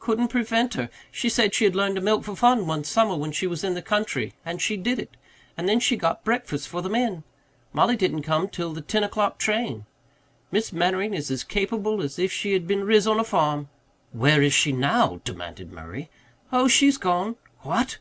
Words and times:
Couldn't 0.00 0.26
prevent 0.26 0.74
her. 0.74 0.90
She 1.12 1.28
said 1.28 1.54
she 1.54 1.62
had 1.62 1.76
learned 1.76 1.94
to 1.94 2.00
milk 2.00 2.24
for 2.24 2.34
fun 2.34 2.66
one 2.66 2.82
summer 2.82 3.14
when 3.14 3.30
she 3.30 3.46
was 3.46 3.62
in 3.62 3.74
the 3.74 3.80
country, 3.80 4.34
and 4.44 4.60
she 4.60 4.76
did 4.76 4.98
it. 4.98 5.16
And 5.56 5.68
then 5.68 5.78
she 5.78 5.94
got 5.96 6.24
breakfast 6.24 6.66
for 6.66 6.82
the 6.82 6.88
men 6.88 7.22
Mollie 7.72 7.94
didn't 7.94 8.22
come 8.24 8.48
till 8.48 8.72
the 8.72 8.80
ten 8.80 9.04
o'clock 9.04 9.38
train. 9.38 9.86
Miss 10.50 10.72
Mannering 10.72 11.14
is 11.14 11.30
as 11.30 11.44
capable 11.44 12.02
as 12.02 12.18
if 12.18 12.32
she 12.32 12.54
had 12.54 12.66
been 12.66 12.82
riz 12.82 13.06
on 13.06 13.20
a 13.20 13.24
farm." 13.24 13.68
"Where 14.10 14.42
is 14.42 14.52
she 14.52 14.72
now?" 14.72 15.20
demanded 15.24 15.70
Murray. 15.70 16.10
"Oh, 16.52 16.66
she's 16.66 16.98
gone." 16.98 17.36
"What?" 17.60 17.98